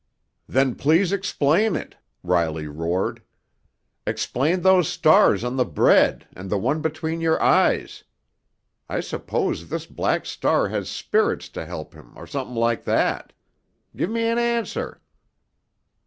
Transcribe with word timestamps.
"Then 0.47 0.73
please 0.73 1.11
explain 1.13 1.75
it!" 1.75 1.95
Riley 2.23 2.65
roared. 2.65 3.21
"Explain 4.07 4.61
those 4.61 4.87
stars 4.87 5.43
on 5.43 5.57
the 5.57 5.63
bread 5.63 6.27
and 6.35 6.49
the 6.49 6.57
one 6.57 6.81
between 6.81 7.21
your 7.21 7.39
eyes. 7.39 8.03
I 8.89 9.01
suppose 9.01 9.69
this 9.69 9.85
Black 9.85 10.25
Star 10.25 10.69
has 10.69 10.89
spirits 10.89 11.49
to 11.49 11.67
help 11.67 11.93
him 11.93 12.13
or 12.15 12.25
something 12.25 12.55
like 12.55 12.83
that. 12.85 13.31
Give 13.95 14.09
me 14.09 14.23
an 14.25 14.39
answer!" 14.39 15.03